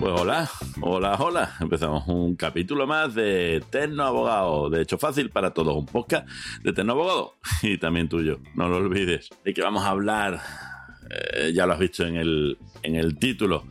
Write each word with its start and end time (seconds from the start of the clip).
Pues 0.00 0.20
hola, 0.20 0.48
hola, 0.80 1.16
hola. 1.18 1.56
Empezamos 1.60 2.06
un 2.06 2.36
capítulo 2.36 2.86
más 2.86 3.14
de 3.14 3.62
Tecno 3.68 4.04
Abogado. 4.04 4.70
De 4.70 4.82
hecho, 4.82 4.96
fácil 4.96 5.30
para 5.30 5.52
todos. 5.52 5.76
Un 5.76 5.86
podcast 5.86 6.28
de 6.62 6.72
Tecno 6.72 6.92
Abogado 6.92 7.34
y 7.62 7.78
también 7.78 8.08
tuyo. 8.08 8.38
No 8.54 8.68
lo 8.68 8.76
olvides. 8.76 9.28
De 9.44 9.52
que 9.52 9.62
vamos 9.62 9.84
a 9.84 9.90
hablar, 9.90 10.40
eh, 11.10 11.52
ya 11.52 11.66
lo 11.66 11.72
has 11.72 11.78
visto 11.78 12.06
en 12.06 12.16
el, 12.16 12.58
en 12.82 12.94
el 12.94 13.18
título, 13.18 13.66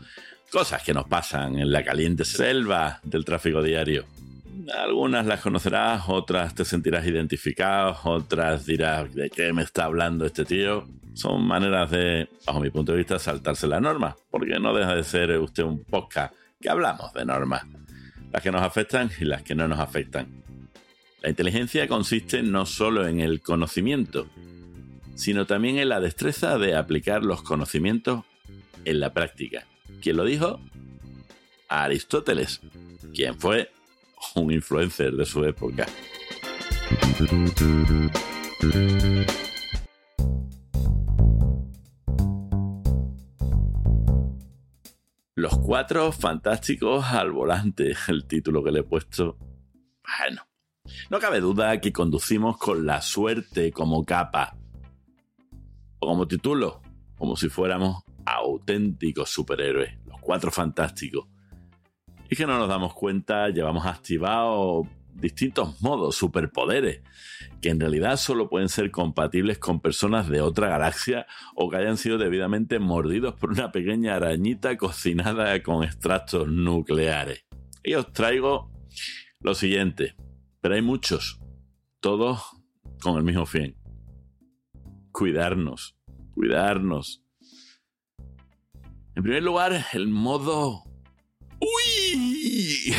cosas 0.52 0.84
que 0.84 0.94
nos 0.94 1.08
pasan 1.08 1.58
en 1.58 1.72
la 1.72 1.84
caliente 1.84 2.26
selva 2.26 3.00
del 3.04 3.24
tráfico 3.24 3.64
diario. 3.64 4.06
Algunas 4.76 5.26
las 5.26 5.40
conocerás, 5.40 6.04
otras 6.08 6.54
te 6.54 6.66
sentirás 6.66 7.06
identificado, 7.08 7.98
otras 8.04 8.66
dirás 8.66 9.14
de 9.16 9.30
qué 9.30 9.54
me 9.54 9.64
está 9.64 9.86
hablando 9.86 10.26
este 10.26 10.44
tío. 10.44 10.88
Son 11.18 11.48
maneras 11.48 11.90
de, 11.90 12.30
bajo 12.46 12.60
mi 12.60 12.70
punto 12.70 12.92
de 12.92 13.00
vista, 13.00 13.18
saltarse 13.18 13.66
la 13.66 13.80
norma, 13.80 14.16
porque 14.30 14.60
no 14.60 14.72
deja 14.72 14.94
de 14.94 15.04
ser 15.04 15.36
usted 15.40 15.64
un 15.64 15.84
podcast 15.84 16.32
que 16.62 16.70
hablamos 16.70 17.12
de 17.14 17.26
normas, 17.26 17.64
las 18.32 18.44
que 18.44 18.52
nos 18.52 18.62
afectan 18.62 19.10
y 19.20 19.26
las 19.26 19.42
que 19.42 19.56
no 19.56 19.68
nos 19.68 19.80
afectan. 19.80 20.44
La 21.24 21.30
inteligencia 21.30 21.88
consiste 21.88 22.44
no 22.44 22.68
solo 22.68 23.08
en 23.08 23.20
el 23.20 23.42
conocimiento, 23.42 24.28
sino 25.16 25.48
también 25.48 25.80
en 25.80 25.90
la 25.90 26.00
destreza 26.00 26.60
de 26.60 26.76
aplicar 26.76 27.24
los 27.24 27.42
conocimientos 27.42 28.24
en 28.86 29.00
la 29.00 29.12
práctica. 29.12 29.66
¿Quién 30.04 30.18
lo 30.18 30.24
dijo? 30.24 30.60
Aristóteles, 31.68 32.62
quien 33.16 33.40
fue 33.40 33.72
un 34.36 34.52
influencer 34.52 35.14
de 35.14 35.26
su 35.26 35.44
época. 35.46 35.88
Los 45.38 45.56
cuatro 45.60 46.12
fantásticos 46.12 47.06
al 47.14 47.32
volante, 47.32 47.94
el 48.08 48.26
título 48.26 48.64
que 48.64 48.72
le 48.72 48.80
he 48.80 48.84
puesto. 48.84 49.38
Bueno, 50.18 50.42
no 51.12 51.20
cabe 51.20 51.40
duda 51.42 51.80
que 51.80 51.94
conducimos 51.94 52.58
con 52.58 52.88
la 52.88 53.04
suerte 53.04 53.72
como 53.72 54.04
capa. 54.04 54.58
O 56.00 56.08
como 56.08 56.28
título, 56.28 56.82
como 57.20 57.36
si 57.36 57.50
fuéramos 57.50 58.04
auténticos 58.26 59.30
superhéroes, 59.30 60.00
los 60.08 60.20
cuatro 60.22 60.50
fantásticos. 60.50 61.28
Y 62.32 62.36
que 62.36 62.48
no 62.48 62.58
nos 62.58 62.68
damos 62.68 62.96
cuenta, 62.96 63.50
llevamos 63.50 63.86
activados 63.86 64.88
distintos 65.20 65.82
modos, 65.82 66.16
superpoderes, 66.16 67.02
que 67.62 67.70
en 67.70 67.80
realidad 67.80 68.18
solo 68.18 68.50
pueden 68.50 68.70
ser 68.70 68.92
compatibles 68.92 69.58
con 69.58 69.80
personas 69.82 70.30
de 70.30 70.42
otra 70.42 70.70
galaxia 70.70 71.26
o 71.56 71.70
que 71.70 71.78
hayan 71.78 71.98
sido 71.98 72.18
debidamente 72.18 72.80
mordidos 72.80 73.36
por 73.36 73.52
una 73.52 73.72
pequeña 73.72 74.16
arañita 74.16 74.78
cocinada 74.78 75.62
con 75.64 75.84
extractos 75.84 76.48
nucleares. 76.48 77.46
Y 77.84 77.96
os 77.96 78.12
traigo 78.14 78.72
lo 79.40 79.56
siguiente, 79.56 80.16
pero 80.62 80.76
hay 80.76 80.82
muchos, 80.82 81.40
todos 82.00 82.44
con 83.02 83.18
el 83.18 83.24
mismo 83.24 83.46
fin. 83.46 83.76
Cuidarnos, 85.12 85.98
cuidarnos. 86.34 87.24
En 89.16 89.24
primer 89.24 89.44
lugar, 89.44 89.86
el 89.94 90.08
modo... 90.08 90.84
¡Uy! 91.60 92.94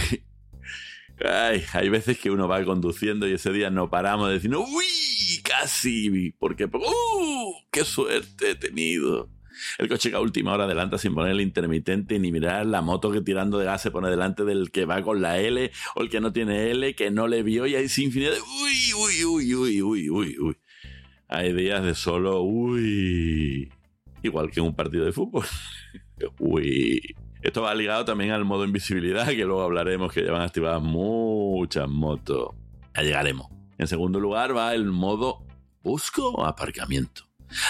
Ay, 1.25 1.65
hay 1.73 1.89
veces 1.89 2.19
que 2.19 2.31
uno 2.31 2.47
va 2.47 2.65
conduciendo 2.65 3.27
y 3.27 3.33
ese 3.33 3.53
día 3.53 3.71
no 3.71 3.91
paramos 3.91 4.29
de 4.29 4.35
decir, 4.35 4.55
uy, 4.55 5.43
casi, 5.43 6.31
porque, 6.39 6.67
¡uh! 6.67 7.55
¡Qué 7.71 7.85
suerte 7.85 8.51
he 8.51 8.55
tenido! 8.55 9.29
El 9.79 9.89
coche 9.89 10.11
que 10.11 10.17
a 10.17 10.21
última 10.21 10.53
hora 10.53 10.65
adelanta 10.65 10.99
sin 10.99 11.15
poner 11.15 11.33
el 11.33 11.41
intermitente 11.41 12.19
ni 12.19 12.31
mirar 12.31 12.67
la 12.67 12.81
moto 12.81 13.11
que 13.11 13.21
tirando 13.21 13.59
de 13.59 13.65
gas 13.65 13.83
se 13.83 13.91
pone 13.91 14.09
delante 14.09 14.45
del 14.45 14.71
que 14.71 14.85
va 14.85 15.03
con 15.03 15.21
la 15.21 15.41
L 15.41 15.71
o 15.97 16.03
el 16.03 16.09
que 16.09 16.21
no 16.21 16.33
tiene 16.33 16.71
L, 16.71 16.95
que 16.95 17.11
no 17.11 17.27
le 17.27 17.43
vio 17.43 17.67
y 17.67 17.75
hay 17.75 17.85
infinidad 17.85 18.33
de 18.33 18.41
uy, 18.41 18.93
uy, 18.97 19.25
uy, 19.25 19.55
uy, 19.55 19.83
uy, 19.83 20.11
uy, 20.11 20.39
uy. 20.39 20.57
Hay 21.29 21.53
días 21.53 21.85
de 21.85 21.95
solo 21.95 22.43
uy. 22.43 23.71
Igual 24.23 24.51
que 24.51 24.61
en 24.61 24.67
un 24.67 24.77
partido 24.77 25.05
de 25.05 25.13
fútbol. 25.13 25.45
uy. 26.39 27.17
Esto 27.43 27.63
va 27.63 27.75
ligado 27.75 28.05
también 28.05 28.33
al 28.33 28.45
modo 28.45 28.65
invisibilidad, 28.65 29.29
que 29.29 29.45
luego 29.45 29.63
hablaremos 29.63 30.13
que 30.13 30.23
llevan 30.23 30.43
activadas 30.43 30.83
muchas 30.83 31.89
motos. 31.89 32.55
Ya 32.95 33.03
llegaremos. 33.03 33.49
En 33.79 33.87
segundo 33.87 34.19
lugar 34.19 34.57
va 34.57 34.75
el 34.75 34.87
modo 34.87 35.47
busco 35.83 36.31
o 36.31 36.45
aparcamiento. 36.45 37.23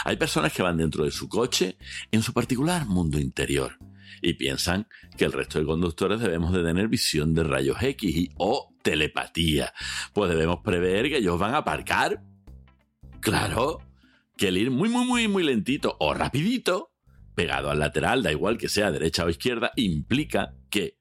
Hay 0.04 0.16
personas 0.16 0.52
que 0.52 0.62
van 0.62 0.78
dentro 0.78 1.04
de 1.04 1.10
su 1.10 1.28
coche 1.28 1.76
en 2.10 2.22
su 2.22 2.32
particular 2.32 2.86
mundo 2.86 3.18
interior 3.18 3.78
y 4.22 4.34
piensan 4.34 4.88
que 5.16 5.24
el 5.24 5.32
resto 5.32 5.58
de 5.58 5.66
conductores 5.66 6.20
debemos 6.20 6.52
de 6.52 6.64
tener 6.64 6.88
visión 6.88 7.34
de 7.34 7.44
rayos 7.44 7.80
X 7.80 8.16
y, 8.16 8.30
o 8.36 8.74
telepatía. 8.82 9.72
Pues 10.12 10.30
debemos 10.30 10.60
prever 10.64 11.08
que 11.08 11.18
ellos 11.18 11.38
van 11.38 11.54
a 11.54 11.58
aparcar. 11.58 12.22
Claro, 13.20 13.80
que 14.36 14.48
el 14.48 14.56
ir 14.56 14.70
muy, 14.70 14.88
muy, 14.88 15.04
muy, 15.04 15.28
muy 15.28 15.42
lentito 15.42 15.96
o 16.00 16.14
rapidito 16.14 16.92
pegado 17.38 17.70
al 17.70 17.78
lateral, 17.78 18.24
da 18.24 18.32
igual 18.32 18.58
que 18.58 18.68
sea 18.68 18.90
derecha 18.90 19.24
o 19.24 19.28
izquierda, 19.28 19.70
implica 19.76 20.56
que, 20.68 20.98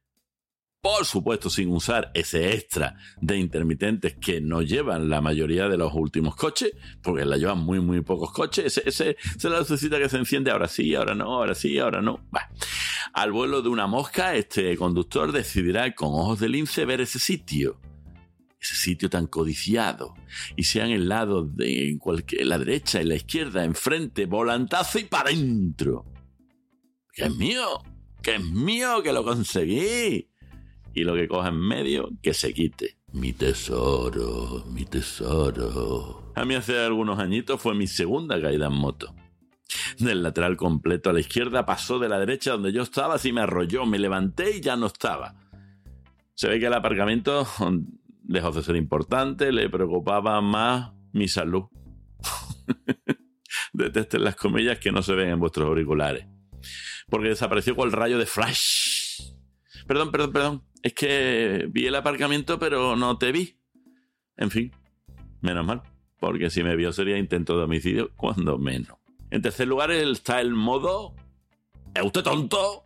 por 0.80 1.04
supuesto, 1.04 1.50
sin 1.50 1.72
usar 1.72 2.12
ese 2.14 2.54
extra 2.54 2.96
de 3.20 3.38
intermitentes 3.38 4.18
que 4.22 4.40
no 4.40 4.62
llevan 4.62 5.10
la 5.10 5.20
mayoría 5.20 5.68
de 5.68 5.80
los 5.80 5.96
últimos 5.96 6.36
coches, 6.36 6.74
porque 7.02 7.26
la 7.26 7.38
llevan 7.38 7.58
muy, 7.58 7.80
muy 7.80 8.02
pocos 8.02 8.32
coches, 8.32 8.66
ese, 8.66 8.88
ese, 8.88 9.18
esa 9.36 9.50
la 9.50 9.58
lucecita 9.58 9.98
que 9.98 10.10
se 10.10 10.18
enciende 10.18 10.52
ahora 10.52 10.68
sí, 10.68 10.94
ahora 10.94 11.16
no, 11.16 11.26
ahora 11.26 11.56
sí, 11.56 11.80
ahora 11.80 12.04
no. 12.04 12.24
Al 13.14 13.32
vuelo 13.32 13.64
de 13.64 13.70
una 13.70 13.88
mosca, 13.88 14.36
este 14.36 14.78
conductor 14.78 15.32
decidirá 15.32 15.96
con 15.96 16.10
ojos 16.10 16.40
de 16.40 16.50
lince 16.50 16.86
ver 16.86 17.02
ese 17.02 17.18
sitio 17.18 17.80
ese 18.60 18.76
sitio 18.76 19.08
tan 19.08 19.28
codiciado, 19.28 20.16
y 20.56 20.64
sean 20.64 20.90
el 20.90 21.08
lado 21.08 21.44
de 21.44 21.96
cualquier, 22.00 22.48
la 22.48 22.58
derecha 22.58 23.00
y 23.02 23.06
la 23.06 23.16
izquierda, 23.16 23.64
enfrente, 23.64 24.26
volantazo 24.26 24.98
y 24.98 25.04
para 25.04 25.30
adentro 25.30 26.06
que 27.18 27.26
es 27.26 27.36
mío, 27.36 27.82
que 28.22 28.36
es 28.36 28.44
mío, 28.44 29.02
que 29.02 29.12
lo 29.12 29.24
conseguí. 29.24 30.30
Y 30.94 31.04
lo 31.04 31.16
que 31.16 31.28
coja 31.28 31.50
en 31.50 31.60
medio, 31.60 32.12
que 32.22 32.36
se 32.36 32.54
quite. 32.54 32.98
Mi 33.12 33.34
tesoro, 33.34 34.64
mi 34.72 34.86
tesoro. 34.86 36.32
A 36.36 36.46
mí 36.46 36.54
hace 36.54 36.78
algunos 36.78 37.18
añitos 37.18 37.60
fue 37.60 37.74
mi 37.74 37.88
segunda 37.88 38.40
caída 38.40 38.68
en 38.68 38.74
moto. 38.74 39.16
Del 39.98 40.22
lateral 40.22 40.58
completo 40.58 41.10
a 41.10 41.14
la 41.14 41.20
izquierda 41.20 41.66
pasó 41.66 41.98
de 41.98 42.08
la 42.08 42.20
derecha 42.20 42.52
donde 42.52 42.72
yo 42.72 42.84
estaba, 42.84 43.16
así 43.16 43.34
me 43.34 43.42
arrolló, 43.42 43.88
me 43.88 43.98
levanté 43.98 44.58
y 44.58 44.62
ya 44.62 44.76
no 44.76 44.86
estaba. 44.86 45.34
Se 46.36 46.48
ve 46.48 46.60
que 46.60 46.68
el 46.68 46.74
aparcamiento, 46.74 47.48
lejos 48.28 48.56
de 48.56 48.62
ser 48.62 48.76
importante, 48.76 49.52
le 49.52 49.70
preocupaba 49.70 50.40
más 50.42 50.92
mi 51.14 51.28
salud. 51.28 51.64
Detesten 53.74 54.24
las 54.24 54.36
comillas 54.36 54.78
que 54.78 54.92
no 54.92 55.02
se 55.02 55.16
ven 55.16 55.30
en 55.30 55.40
vuestros 55.40 55.68
auriculares 55.68 56.28
porque 57.10 57.30
desapareció 57.30 57.76
con 57.76 57.88
el 57.88 57.94
rayo 57.94 58.18
de 58.18 58.26
flash. 58.26 59.32
Perdón, 59.88 60.12
perdón, 60.12 60.34
perdón. 60.34 60.64
Es 60.84 60.94
que 60.94 61.68
vi 61.70 61.88
el 61.88 61.96
aparcamiento, 61.96 62.60
pero 62.60 62.96
no 62.96 63.18
te 63.18 63.32
vi. 63.32 63.58
En 64.36 64.52
fin, 64.52 64.72
menos 65.42 65.66
mal, 65.66 65.82
porque 66.20 66.50
si 66.50 66.64
me 66.64 66.76
vio 66.76 66.92
sería 66.92 67.18
intento 67.18 67.58
de 67.58 67.64
homicidio, 67.64 68.12
cuando 68.16 68.58
menos. 68.58 68.98
En 69.32 69.42
tercer 69.42 69.68
lugar 69.68 69.92
está 69.92 70.42
el 70.42 70.54
modo... 70.54 71.16
¿Es 71.94 72.04
usted 72.04 72.22
tonto? 72.22 72.84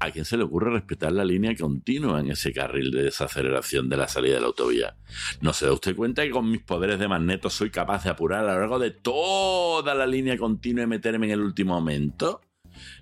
¿A 0.00 0.10
quién 0.10 0.24
se 0.24 0.36
le 0.36 0.44
ocurre 0.44 0.70
respetar 0.70 1.12
la 1.12 1.24
línea 1.24 1.54
continua 1.54 2.20
en 2.20 2.30
ese 2.30 2.52
carril 2.52 2.90
de 2.90 3.04
desaceleración 3.04 3.88
de 3.88 3.96
la 3.96 4.08
salida 4.08 4.34
de 4.34 4.40
la 4.40 4.46
autovía? 4.48 4.96
¿No 5.40 5.52
se 5.52 5.66
da 5.66 5.72
usted 5.72 5.94
cuenta 5.94 6.22
que 6.22 6.30
con 6.30 6.50
mis 6.50 6.62
poderes 6.62 6.98
de 6.98 7.08
magneto 7.08 7.50
soy 7.50 7.70
capaz 7.70 8.04
de 8.04 8.10
apurar 8.10 8.40
a 8.40 8.54
lo 8.54 8.60
largo 8.60 8.78
de 8.78 8.90
toda 8.90 9.94
la 9.94 10.06
línea 10.06 10.36
continua 10.36 10.84
y 10.84 10.86
meterme 10.86 11.26
en 11.26 11.32
el 11.32 11.40
último 11.40 11.74
momento? 11.74 12.40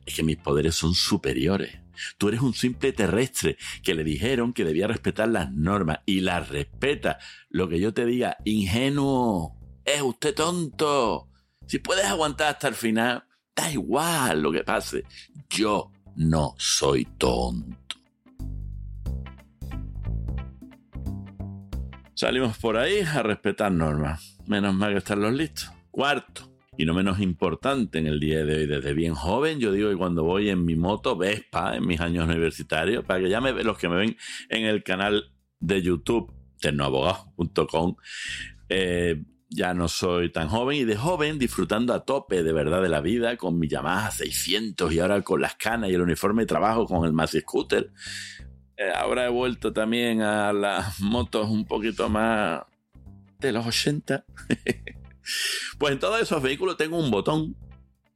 Es 0.05 0.15
que 0.15 0.23
mis 0.23 0.37
poderes 0.37 0.75
son 0.75 0.95
superiores. 0.95 1.79
Tú 2.17 2.29
eres 2.29 2.41
un 2.41 2.55
simple 2.55 2.93
terrestre 2.93 3.57
que 3.83 3.95
le 3.95 4.05
dijeron 4.05 4.53
que 4.53 4.65
debía 4.65 4.87
respetar 4.87 5.29
las 5.29 5.53
normas 5.53 6.01
y 6.07 6.21
las 6.21 6.49
respeta. 6.49 7.19
Lo 7.51 7.69
que 7.69 7.81
yo 7.81 7.93
te 7.93 8.07
diga, 8.07 8.37
ingenuo, 8.45 9.57
es 9.85 10.03
usted 10.03 10.35
tonto. 10.35 11.29
Si 11.67 11.79
puedes 11.79 12.07
aguantar 12.07 12.49
hasta 12.49 12.69
el 12.69 12.75
final, 12.75 13.25
da 13.55 13.71
igual 13.71 14.41
lo 14.43 14.53
que 14.53 14.65
pase. 14.65 15.05
Yo 15.51 15.91
no 16.17 16.55
soy 16.59 17.05
tonto. 17.05 17.99
Salimos 22.15 22.59
por 22.59 22.77
ahí 22.77 23.01
a 23.01 23.23
respetar 23.23 23.71
normas. 23.71 24.39
Menos 24.47 24.75
mal 24.75 24.93
que 24.93 24.99
están 24.99 25.21
los 25.21 25.33
listos. 25.33 25.71
Cuarto, 25.91 26.51
y 26.79 26.85
no 26.85 26.95
menos 26.95 27.19
importante 27.19 27.99
en 27.99 28.07
el 28.07 28.21
día 28.21 28.45
de 28.45 28.55
hoy, 28.55 28.67
desde 28.67 28.95
bien 28.95 29.13
joven, 29.13 29.59
yo 29.59 29.73
digo 29.73 29.91
que 29.91 29.97
cuando 29.97 30.23
voy 30.23 30.49
en 30.49 30.65
mi 30.65 30.77
moto 30.77 31.17
Vespa, 31.17 31.77
en 31.77 31.85
mis 31.85 32.01
años 32.01 32.27
universitarios, 32.27 33.05
para 33.05 33.19
que 33.19 33.29
ya 33.29 33.41
me 33.41 33.53
los 33.65 33.77
que 33.77 33.89
me 33.89 33.97
ven 33.97 34.17
en 34.49 34.65
el 34.65 34.85
canal 34.85 35.33
de 35.59 35.83
YouTube, 35.83 36.33
ternoabogado.com, 36.61 37.97
eh, 38.69 39.25
ya 39.51 39.75
no 39.75 39.89
soy 39.89 40.31
tan 40.31 40.47
joven 40.47 40.79
y 40.79 40.85
de 40.85 40.97
joven 40.97 41.41
disfrutando 41.41 41.93
a 41.95 42.05
tope 42.05 42.45
de 42.45 42.53
verdad 42.53 42.81
de 42.81 42.89
la 42.89 43.01
vida 43.01 43.37
con 43.37 43.59
mi 43.59 43.67
Yamaha 43.67 44.13
600 44.13 44.93
y 44.93 45.01
ahora 45.01 45.21
con 45.23 45.41
las 45.41 45.57
canas 45.57 45.91
y 45.91 45.95
el 45.95 46.03
uniforme 46.03 46.43
de 46.43 46.47
trabajo 46.47 46.87
con 46.87 47.05
el 47.05 47.13
Maxi 47.13 47.41
Scooter. 47.41 47.91
Eh, 48.77 48.93
ahora 48.95 49.27
he 49.27 49.31
vuelto 49.31 49.73
también 49.73 50.23
a 50.23 50.53
las 50.53 51.01
motos 51.01 51.51
un 51.51 51.65
poquito 51.65 52.09
más 52.09 52.63
de 53.41 53.51
los 53.51 53.67
80. 53.67 54.25
pues 55.79 55.93
en 55.93 55.99
todos 55.99 56.21
esos 56.21 56.43
vehículos 56.43 56.77
tengo 56.77 56.99
un 56.99 57.11
botón. 57.11 57.57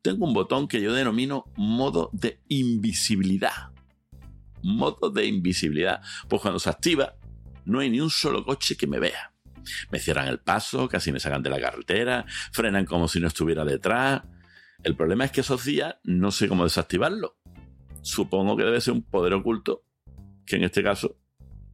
Tengo 0.03 0.27
un 0.27 0.35
botón 0.35 0.67
que 0.67 0.81
yo 0.81 0.93
denomino 0.93 1.45
modo 1.57 2.11
de 2.13 2.41
invisibilidad. 2.49 3.71
Modo 4.63 5.11
de 5.11 5.27
invisibilidad. 5.27 6.03
Pues 6.29 6.43
cuando 6.43 6.59
se 6.59 6.71
activa, 6.71 7.15
no 7.65 7.81
hay 7.81 7.91
ni 7.91 8.01
un 8.01 8.11
solo 8.11 8.45
coche 8.45 8.77
que 8.77 8.87
me 8.87 8.99
vea 8.99 9.33
me 9.91 9.99
cierran 9.99 10.29
el 10.29 10.41
paso, 10.41 10.89
casi 10.89 11.13
me 11.13 11.21
sacan 11.21 11.43
de 11.43 11.51
la 11.51 11.61
carretera, 11.61 12.25
frenan 12.53 12.85
como 12.85 13.09
si 13.09 13.21
no 13.21 13.29
estuviera 13.29 13.65
detrás. 13.65 14.23
El 14.83 14.97
problema 14.97 15.25
es 15.25 15.31
que 15.31 15.43
esos 15.43 15.65
días 15.65 15.97
no 16.05 16.31
sé 16.31 16.49
cómo 16.49 16.65
desactivarlo. 16.65 17.39
Supongo 18.03 18.57
que 18.57 18.65
debe 18.65 18.81
ser 18.81 18.95
un 18.95 19.03
poder 19.03 19.35
oculto, 19.35 19.85
que 20.45 20.57
en 20.57 20.65
este 20.65 20.83
caso 20.83 21.19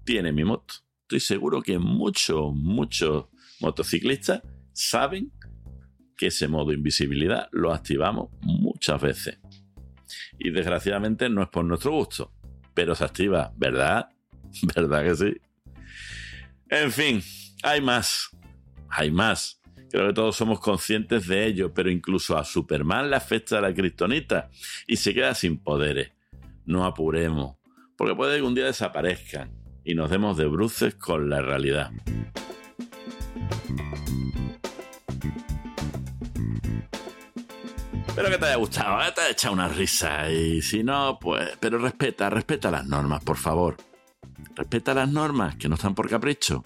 tiene 0.05 0.33
mi 0.33 0.45
moto. 0.45 0.75
Estoy 1.03 1.21
seguro 1.21 1.63
que 1.63 1.79
muchos, 1.79 2.53
muchos 2.55 3.27
motociclistas 3.61 4.43
saben 4.79 5.33
que 6.17 6.29
ese 6.29 6.47
modo 6.47 6.73
invisibilidad 6.73 7.49
lo 7.51 7.73
activamos 7.73 8.31
muchas 8.43 9.01
veces. 9.01 9.39
Y 10.39 10.51
desgraciadamente 10.51 11.29
no 11.29 11.43
es 11.43 11.49
por 11.49 11.65
nuestro 11.65 11.93
gusto, 11.93 12.33
pero 12.75 12.95
se 12.95 13.05
activa, 13.05 13.53
¿verdad? 13.57 14.09
¿Verdad 14.77 15.05
que 15.05 15.17
sí? 15.17 15.37
En 16.71 16.93
fin, 16.93 17.21
hay 17.63 17.81
más. 17.81 18.31
Hay 18.89 19.11
más. 19.11 19.61
Creo 19.91 20.09
que 20.09 20.15
todos 20.15 20.37
somos 20.37 20.61
conscientes 20.61 21.27
de 21.27 21.47
ello, 21.47 21.75
pero 21.75 21.91
incluso 21.91 22.39
a 22.39 22.45
Superman 22.45 23.11
le 23.11 23.17
afecta 23.17 23.61
la 23.61 23.75
kriptonita 23.75 24.49
y 24.87 24.97
se 24.97 25.13
queda 25.13 25.35
sin 25.35 25.59
poderes. 25.59 26.13
No 26.67 26.85
apuremos, 26.85 27.57
porque 27.97 28.15
puede 28.15 28.37
que 28.37 28.43
un 28.43 28.55
día 28.55 28.67
desaparezcan 28.67 29.51
y 29.85 29.95
nos 29.95 30.11
demos 30.11 30.37
de 30.37 30.47
bruces 30.47 30.95
con 30.95 31.29
la 31.29 31.41
realidad. 31.41 31.91
Espero 38.19 38.35
que 38.35 38.39
te 38.41 38.47
haya 38.47 38.57
gustado, 38.57 39.01
¿eh? 39.01 39.13
te 39.15 39.21
haya 39.21 39.31
echado 39.31 39.55
una 39.55 39.69
risa 39.69 40.29
y 40.29 40.61
si 40.61 40.83
no, 40.83 41.21
pues... 41.21 41.57
Pero 41.61 41.79
respeta, 41.79 42.29
respeta 42.29 42.69
las 42.69 42.85
normas, 42.85 43.23
por 43.23 43.37
favor. 43.37 43.77
Respeta 44.57 44.93
las 44.93 45.09
normas, 45.09 45.55
que 45.55 45.69
no 45.69 45.77
están 45.77 45.95
por 45.95 46.11
capricho. 46.11 46.65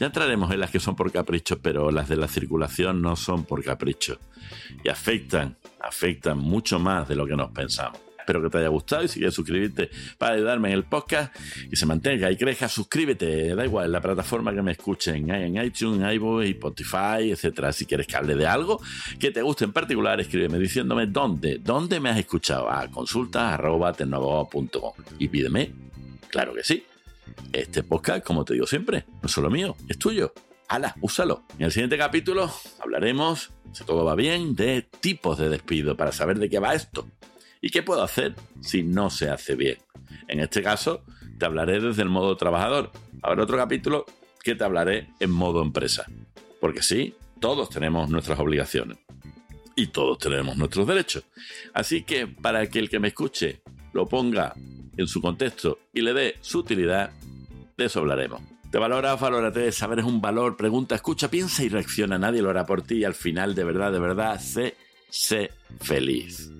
Ya 0.00 0.06
entraremos 0.06 0.50
en 0.50 0.58
las 0.58 0.72
que 0.72 0.80
son 0.80 0.96
por 0.96 1.12
capricho, 1.12 1.62
pero 1.62 1.92
las 1.92 2.08
de 2.08 2.16
la 2.16 2.26
circulación 2.26 3.00
no 3.02 3.14
son 3.14 3.44
por 3.44 3.62
capricho. 3.62 4.18
Y 4.82 4.88
afectan, 4.88 5.56
afectan 5.80 6.38
mucho 6.38 6.80
más 6.80 7.06
de 7.06 7.14
lo 7.14 7.24
que 7.24 7.36
nos 7.36 7.52
pensamos. 7.52 8.09
Espero 8.30 8.44
que 8.44 8.50
te 8.50 8.58
haya 8.58 8.68
gustado 8.68 9.02
y 9.02 9.08
si 9.08 9.18
quieres 9.18 9.34
suscribirte 9.34 9.90
para 10.16 10.34
ayudarme 10.34 10.68
en 10.68 10.74
el 10.74 10.84
podcast 10.84 11.34
y 11.68 11.74
se 11.74 11.84
mantenga 11.84 12.30
y 12.30 12.36
crezca, 12.36 12.68
suscríbete, 12.68 13.56
da 13.56 13.64
igual, 13.64 13.86
en 13.86 13.92
la 13.92 14.00
plataforma 14.00 14.54
que 14.54 14.62
me 14.62 14.70
escuchen, 14.70 15.28
en 15.28 15.60
iTunes, 15.60 16.14
iVoox, 16.14 16.44
Spotify, 16.44 17.32
etcétera. 17.32 17.72
Si 17.72 17.86
quieres 17.86 18.06
que 18.06 18.14
hable 18.14 18.36
de 18.36 18.46
algo 18.46 18.80
que 19.18 19.32
te 19.32 19.42
guste 19.42 19.64
en 19.64 19.72
particular, 19.72 20.20
escríbeme 20.20 20.60
diciéndome 20.60 21.08
dónde, 21.08 21.58
dónde 21.58 21.98
me 21.98 22.10
has 22.10 22.18
escuchado, 22.18 22.70
a 22.70 22.86
consulta.com 22.86 24.92
y 25.18 25.26
pídeme, 25.26 25.72
claro 26.28 26.54
que 26.54 26.62
sí, 26.62 26.84
este 27.52 27.82
podcast, 27.82 28.24
como 28.24 28.44
te 28.44 28.52
digo 28.52 28.66
siempre, 28.68 29.06
no 29.08 29.26
es 29.26 29.32
solo 29.32 29.50
mío, 29.50 29.74
es 29.88 29.98
tuyo. 29.98 30.32
¡Hala! 30.68 30.94
Úsalo. 31.00 31.42
En 31.58 31.64
el 31.64 31.72
siguiente 31.72 31.98
capítulo 31.98 32.48
hablaremos, 32.78 33.50
si 33.72 33.82
todo 33.82 34.04
va 34.04 34.14
bien, 34.14 34.54
de 34.54 34.86
tipos 35.00 35.36
de 35.36 35.48
despido 35.48 35.96
para 35.96 36.12
saber 36.12 36.38
de 36.38 36.48
qué 36.48 36.60
va 36.60 36.74
esto 36.74 37.08
y 37.60 37.70
qué 37.70 37.82
puedo 37.82 38.02
hacer 38.02 38.34
si 38.60 38.82
no 38.82 39.10
se 39.10 39.30
hace 39.30 39.54
bien. 39.54 39.78
En 40.28 40.40
este 40.40 40.62
caso, 40.62 41.04
te 41.38 41.46
hablaré 41.46 41.80
desde 41.80 42.02
el 42.02 42.08
modo 42.08 42.36
trabajador. 42.36 42.90
Habrá 43.22 43.42
otro 43.42 43.56
capítulo 43.56 44.06
que 44.42 44.54
te 44.54 44.64
hablaré 44.64 45.08
en 45.20 45.30
modo 45.30 45.62
empresa. 45.62 46.06
Porque 46.60 46.82
sí, 46.82 47.14
todos 47.40 47.70
tenemos 47.70 48.10
nuestras 48.10 48.38
obligaciones 48.38 48.98
y 49.76 49.88
todos 49.88 50.18
tenemos 50.18 50.56
nuestros 50.56 50.86
derechos. 50.86 51.24
Así 51.72 52.02
que 52.02 52.26
para 52.26 52.66
que 52.68 52.78
el 52.78 52.90
que 52.90 53.00
me 53.00 53.08
escuche 53.08 53.62
lo 53.92 54.06
ponga 54.06 54.54
en 54.96 55.08
su 55.08 55.20
contexto 55.20 55.78
y 55.92 56.02
le 56.02 56.12
dé 56.12 56.36
su 56.40 56.58
utilidad, 56.58 57.10
de 57.76 57.84
eso 57.84 58.00
hablaremos. 58.00 58.42
Te 58.70 58.78
valoras, 58.78 59.18
valórate, 59.18 59.72
saber 59.72 60.00
es 60.00 60.04
un 60.04 60.20
valor, 60.20 60.56
pregunta, 60.56 60.94
escucha, 60.94 61.28
piensa 61.28 61.64
y 61.64 61.68
reacciona. 61.68 62.18
Nadie 62.18 62.42
lo 62.42 62.50
hará 62.50 62.66
por 62.66 62.82
ti 62.82 62.98
y 62.98 63.04
al 63.04 63.14
final, 63.14 63.54
de 63.54 63.64
verdad, 63.64 63.90
de 63.90 63.98
verdad, 63.98 64.38
sé, 64.38 64.76
sé 65.10 65.50
feliz. 65.80 66.50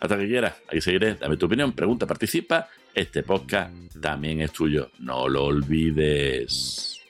Hasta 0.00 0.18
que 0.18 0.26
quieras, 0.26 0.54
aquí 0.66 0.80
seguiré. 0.80 1.14
Dame 1.14 1.36
tu 1.36 1.46
opinión, 1.46 1.72
pregunta, 1.72 2.06
participa. 2.06 2.68
Este 2.94 3.22
podcast 3.22 3.72
también 4.00 4.40
es 4.40 4.52
tuyo. 4.52 4.90
No 4.98 5.28
lo 5.28 5.44
olvides. 5.44 7.00